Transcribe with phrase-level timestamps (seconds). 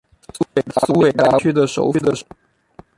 [0.87, 1.99] 苏韦达为该区的首府。